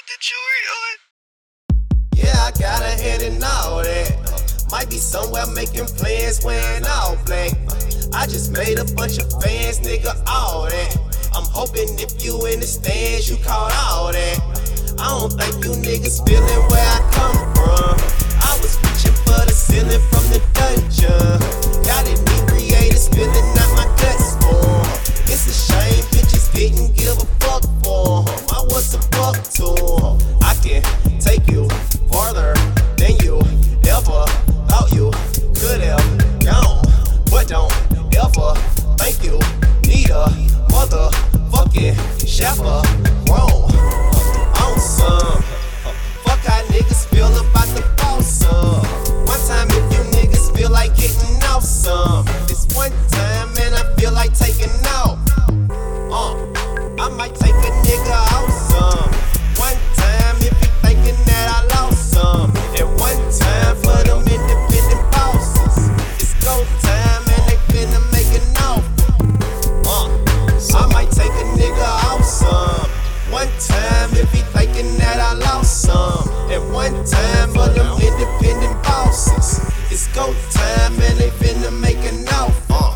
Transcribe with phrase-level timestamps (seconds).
[0.00, 0.96] put the jewelry on.
[2.16, 4.68] Yeah, I got a head and all that.
[4.70, 7.52] Might be somewhere making plans when all black.
[8.14, 10.96] I just made a bunch of fans, nigga, all that.
[11.34, 14.38] I'm hoping if you in the stands, you caught all that.
[14.98, 17.96] I don't think you niggas feeling where I come from.
[18.40, 21.40] I was reaching for the ceiling from the dungeon.
[21.84, 24.80] Got it, inebriated, spilling out my guts for.
[25.28, 28.24] It's a shame bitches didn't give a fuck for.
[28.54, 29.69] I was a fuck to
[42.26, 42.86] chaperone
[44.62, 45.42] on some.
[46.24, 48.84] Fuck how niggas feel about the boss up.
[49.26, 51.40] One time if you niggas feel like getting
[52.74, 54.89] one time, man, I feel like taking.
[77.30, 79.60] Time for them independent bosses.
[79.90, 82.56] It's go time and they finna make it off.
[82.68, 82.94] Uh,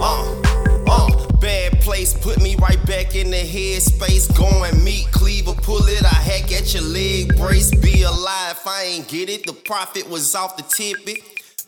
[0.00, 0.42] uh,
[0.86, 1.26] uh.
[1.40, 4.34] Bad place, put me right back in the headspace.
[4.36, 7.74] Going meat Cleaver, pull it, I hack at your leg brace.
[7.74, 11.20] Be alive, I ain't get it, the profit was off the tippet.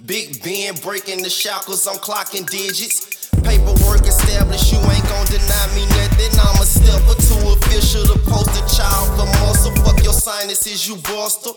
[0.07, 3.29] Big Ben breaking the shackles, I'm clocking digits.
[3.43, 6.33] Paperwork established, you ain't gon' deny me nothing.
[6.41, 9.75] I'm a step or two official, the poster child for muscle.
[9.85, 11.51] Fuck your sinuses, you buster.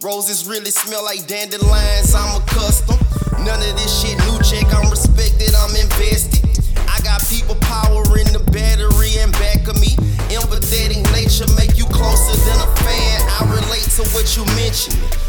[0.00, 3.02] Roses really smell like dandelions, I'm accustomed.
[3.44, 6.46] None of this shit new check, I'm respected, I'm invested.
[6.86, 9.98] I got people power in the battery and back of me.
[10.30, 13.26] Empathetic nature make you closer than a fan.
[13.26, 15.27] I relate to what you mentioned.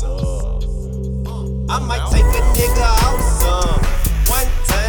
[0.00, 0.64] what's.
[1.68, 3.80] I might take a nigga out some
[4.28, 4.81] one time.